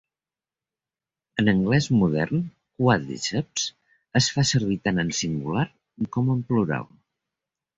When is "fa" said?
4.39-4.47